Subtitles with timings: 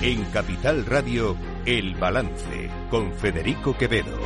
[0.00, 1.36] En Capital Radio,
[1.66, 4.16] El Balance, con Federico Quevedo.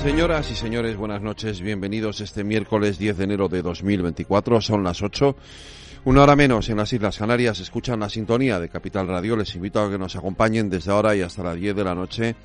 [0.00, 1.60] Señoras y señores, buenas noches.
[1.60, 4.60] Bienvenidos este miércoles 10 de enero de 2024.
[4.60, 5.34] Son las 8.
[6.04, 7.58] Una hora menos en las Islas Canarias.
[7.58, 9.36] Escuchan la sintonía de Capital Radio.
[9.36, 12.36] Les invito a que nos acompañen desde ahora y hasta las 10 de la noche.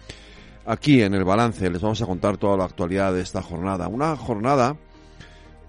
[0.66, 3.88] Aquí en el balance les vamos a contar toda la actualidad de esta jornada.
[3.88, 4.76] Una jornada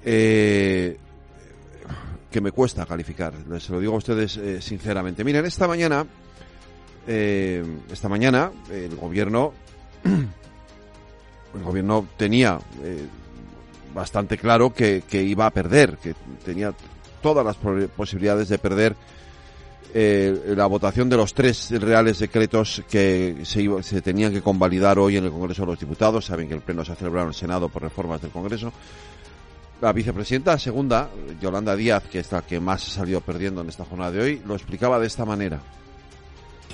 [0.05, 0.97] eh,
[2.30, 3.34] que me cuesta calificar.
[3.48, 5.24] Les lo digo a ustedes eh, sinceramente.
[5.24, 6.06] Miren, esta mañana,
[7.06, 9.52] eh, esta mañana el gobierno,
[10.05, 13.06] el gobierno tenía eh,
[13.95, 16.14] bastante claro que, que, iba a perder, que
[16.45, 16.74] tenía
[17.22, 17.56] todas las
[17.88, 18.95] posibilidades de perder
[19.94, 25.16] la votación de los tres reales decretos que se, iba, se tenían que convalidar hoy
[25.16, 26.27] en el Congreso de los Diputados.
[26.27, 28.70] Saben que el Pleno se ha celebrado en el Senado por reformas del Congreso.
[29.81, 31.09] La vicepresidenta segunda,
[31.41, 34.43] Yolanda Díaz, que es la que más ha salido perdiendo en esta jornada de hoy,
[34.45, 35.61] lo explicaba de esta manera.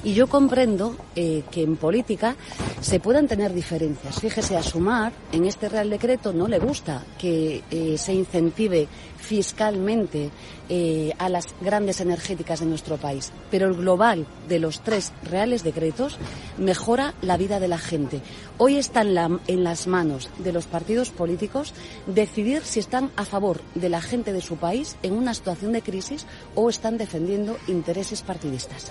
[0.04, 2.36] Y yo comprendo eh, que en política
[2.82, 4.20] se puedan tener diferencias.
[4.20, 10.30] Fíjese, a Sumar, en este Real Decreto no le gusta que eh, se incentive fiscalmente
[10.68, 13.32] eh, a las grandes energéticas de nuestro país.
[13.50, 16.18] Pero el global de los tres reales decretos
[16.58, 18.20] mejora la vida de la gente.
[18.58, 21.72] Hoy está en, en las manos de los partidos políticos
[22.06, 25.80] decidir si están a favor de la gente de su país en una situación de
[25.80, 28.90] crisis o están defendiendo intereses partidistas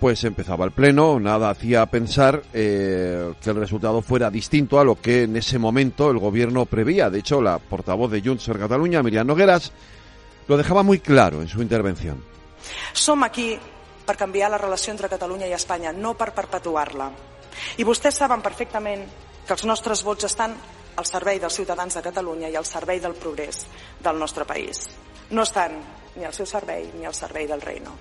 [0.00, 4.98] pues empezaba el pleno, nada hacía pensar eh, que el resultado fuera distinto a lo
[4.98, 7.10] que en ese momento el gobierno preveía.
[7.10, 9.70] De hecho, la portavoz de Junts per Catalunya, Miriam Nogueras,
[10.48, 12.24] lo dejaba muy claro en su intervención.
[12.92, 13.58] Som aquí
[14.04, 17.10] per canviar la relació entre Catalunya i Espanya, no per perpetuar-la.
[17.78, 19.04] I vostès saben perfectament
[19.46, 20.56] que els nostres vots estan
[20.96, 23.66] al servei dels ciutadans de Catalunya i al servei del progrés
[24.02, 24.88] del nostre país.
[25.30, 25.76] No estan
[26.16, 27.94] ni al seu servei ni al servei del reino.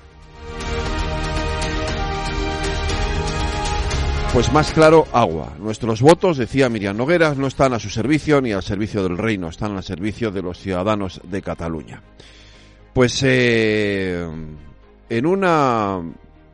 [4.33, 5.55] Pues más claro, agua.
[5.59, 9.49] Nuestros votos, decía Miriam Nogueras, no están a su servicio ni al servicio del reino,
[9.49, 12.01] están al servicio de los ciudadanos de Cataluña.
[12.93, 14.25] Pues eh,
[15.09, 15.99] en una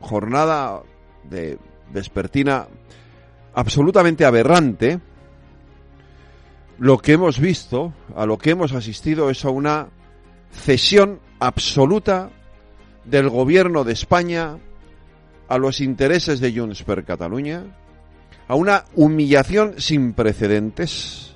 [0.00, 0.82] jornada
[1.24, 1.58] de
[1.92, 2.66] vespertina
[3.54, 4.98] absolutamente aberrante,
[6.78, 9.88] lo que hemos visto, a lo que hemos asistido es a una
[10.50, 12.30] cesión absoluta
[13.04, 14.56] del gobierno de España
[15.48, 17.64] a los intereses de Junts per Catalunya,
[18.48, 21.34] a una humillación sin precedentes,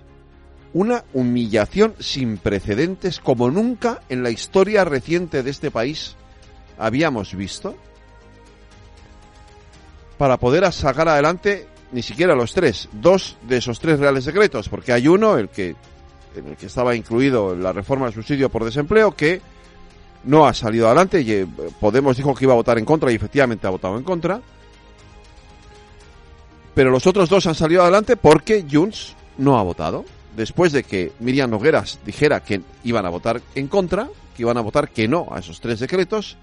[0.73, 6.17] una humillación sin precedentes como nunca en la historia reciente de este país
[6.79, 7.77] habíamos visto,
[10.17, 14.93] para poder sacar adelante ni siquiera los tres, dos de esos tres reales secretos, porque
[14.93, 15.75] hay uno, el que,
[16.37, 19.41] en el que estaba incluido la reforma del subsidio por desempleo, que
[20.25, 21.21] no ha salido adelante.
[21.21, 21.47] Y eh,
[21.79, 24.41] Podemos dijo que iba a votar en contra y efectivamente ha votado en contra.
[26.75, 30.05] Pero los otros dos han salido adelante porque Junts no ha votado.
[30.37, 34.61] Después de que Miriam Nogueras dijera que iban a votar en contra, que iban a
[34.61, 36.37] votar que no a esos tres decretos,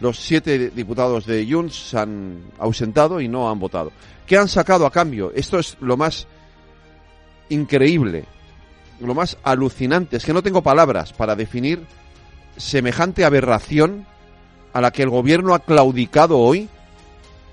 [0.00, 3.92] los siete diputados de Junts se han ausentado y no han votado.
[4.26, 5.32] ¿Qué han sacado a cambio?
[5.34, 6.26] Esto es lo más
[7.48, 8.24] increíble,
[9.00, 10.16] lo más alucinante.
[10.16, 11.86] Es que no tengo palabras para definir
[12.56, 14.06] semejante aberración
[14.72, 16.68] a la que el gobierno ha claudicado hoy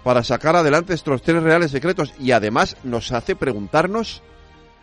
[0.04, 4.22] para sacar adelante estos tres reales secretos y además nos hace preguntarnos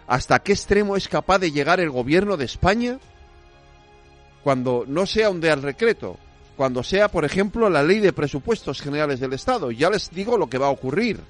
[0.06, 2.98] hasta qué extremo es capaz de llegar el gobierno de España
[4.42, 6.16] cuando no sea un real decreto,
[6.56, 9.70] cuando sea, por ejemplo, la ley de presupuestos generales del Estado.
[9.70, 11.20] Ya les digo lo que va a ocurrir.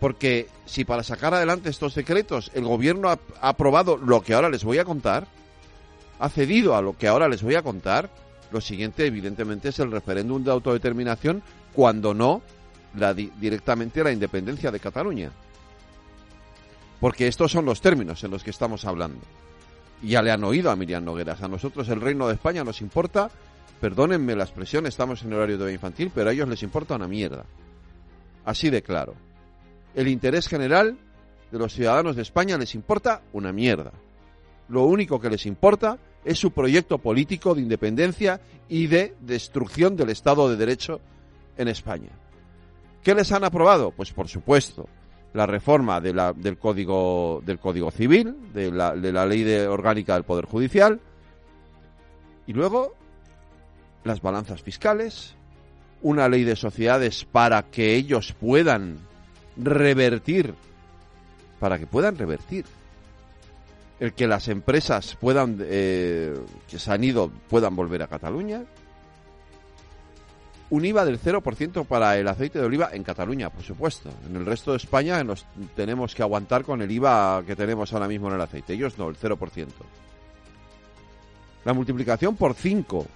[0.00, 4.64] Porque si para sacar adelante estos decretos el gobierno ha aprobado lo que ahora les
[4.64, 5.26] voy a contar,
[6.18, 8.10] ha cedido a lo que ahora les voy a contar,
[8.50, 11.42] lo siguiente evidentemente es el referéndum de autodeterminación,
[11.72, 12.42] cuando no
[12.94, 15.30] la directamente la independencia de Cataluña.
[17.00, 19.20] Porque estos son los términos en los que estamos hablando.
[20.02, 21.42] Ya le han oído a Miriam Nogueras.
[21.42, 23.30] A nosotros el Reino de España nos importa,
[23.80, 27.44] perdónenme la expresión, estamos en horario de infantil, pero a ellos les importa una mierda.
[28.46, 29.14] Así de claro.
[29.94, 30.96] El interés general
[31.50, 33.92] de los ciudadanos de España les importa una mierda
[34.68, 40.10] lo único que les importa es su proyecto político de independencia y de destrucción del
[40.10, 41.00] Estado de Derecho
[41.56, 42.10] en España.
[43.02, 43.92] ¿Qué les han aprobado?
[43.92, 44.88] Pues por supuesto,
[45.32, 51.00] la reforma del, código, del Código Civil, de la, ley orgánica del Poder Judicial,
[52.48, 52.94] y luego
[54.02, 55.36] las balanzas fiscales,
[56.02, 58.98] una ley de sociedades para que ellos puedan
[59.56, 60.54] revertir,
[61.60, 62.64] para que puedan revertir
[63.98, 66.34] el que las empresas puedan eh,
[66.68, 68.64] que se han ido puedan volver a Cataluña.
[70.68, 74.10] Un IVA del 0% para el aceite de oliva en Cataluña, por supuesto.
[74.28, 75.46] En el resto de España nos
[75.76, 78.72] tenemos que aguantar con el IVA que tenemos ahora mismo en el aceite.
[78.72, 79.66] Ellos no, el 0%.
[81.64, 83.06] La multiplicación por 5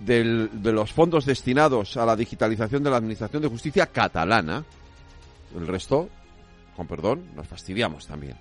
[0.00, 4.64] del, de los fondos destinados a la digitalización de la Administración de Justicia catalana.
[5.56, 6.10] El resto,
[6.80, 8.36] con perdón, nos fastidiamos también.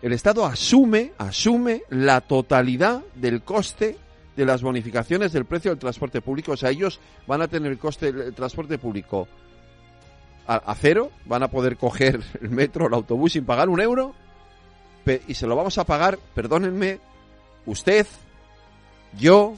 [0.00, 3.98] El Estado asume, asume la totalidad del coste
[4.36, 6.52] de las bonificaciones del precio del transporte público.
[6.52, 9.26] O sea, ellos van a tener el coste del transporte público
[10.46, 14.14] a, cero, van a poder coger el metro, el autobús sin pagar un euro
[15.26, 17.00] y se lo vamos a pagar, perdónenme,
[17.66, 18.06] usted,
[19.18, 19.56] yo,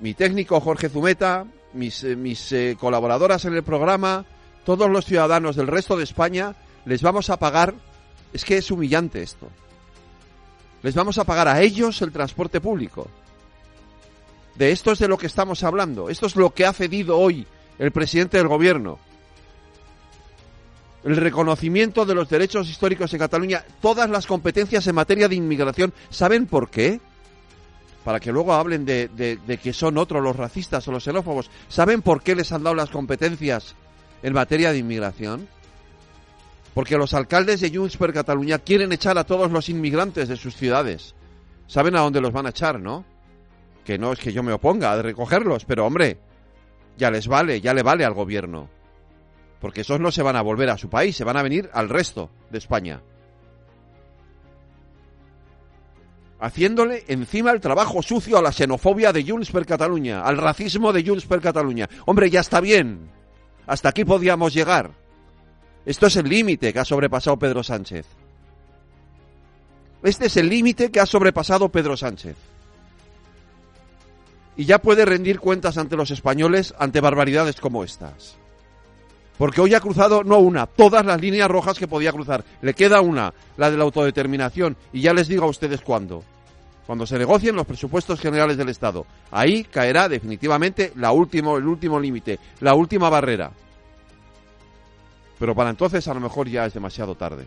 [0.00, 1.44] mi técnico Jorge Zumeta,
[1.74, 4.24] mis, eh, mis eh, colaboradoras en el programa,
[4.64, 6.56] todos los ciudadanos del resto de España,
[6.86, 7.74] les vamos a pagar,
[8.32, 9.48] es que es humillante esto,
[10.82, 13.08] les vamos a pagar a ellos el transporte público.
[14.54, 16.08] De esto es de lo que estamos hablando.
[16.08, 17.46] Esto es lo que ha cedido hoy
[17.78, 18.98] el presidente del gobierno.
[21.04, 25.92] El reconocimiento de los derechos históricos en Cataluña, todas las competencias en materia de inmigración.
[26.08, 27.00] ¿Saben por qué?
[28.04, 31.50] Para que luego hablen de, de que son otros los racistas o los xenófobos.
[31.68, 33.74] ¿Saben por qué les han dado las competencias
[34.22, 35.48] en materia de inmigración?
[36.76, 40.54] Porque los alcaldes de Junts per Cataluña quieren echar a todos los inmigrantes de sus
[40.54, 41.14] ciudades.
[41.66, 43.02] ¿Saben a dónde los van a echar, no?
[43.86, 46.18] que no es que yo me oponga a recogerlos, pero hombre,
[46.98, 48.68] ya les vale, ya le vale al gobierno.
[49.60, 51.88] Porque esos no se van a volver a su país, se van a venir al
[51.88, 53.00] resto de España.
[56.40, 61.02] Haciéndole encima el trabajo sucio a la xenofobia de Junts per Cataluña, al racismo de
[61.06, 61.88] Junts per Cataluña.
[62.04, 63.08] Hombre, ya está bien.
[63.66, 65.05] Hasta aquí podíamos llegar.
[65.86, 68.04] Esto es el límite que ha sobrepasado Pedro Sánchez.
[70.02, 72.36] Este es el límite que ha sobrepasado Pedro Sánchez
[74.56, 78.36] y ya puede rendir cuentas ante los españoles ante barbaridades como estas.
[79.38, 82.42] Porque hoy ha cruzado no una, todas las líneas rojas que podía cruzar.
[82.62, 86.24] Le queda una, la de la autodeterminación, y ya les digo a ustedes cuándo.
[86.86, 89.04] Cuando se negocien los presupuestos generales del Estado.
[89.30, 93.50] Ahí caerá definitivamente la último, el último límite, la última barrera.
[95.38, 97.46] Pero para entonces a lo mejor ya es demasiado tarde.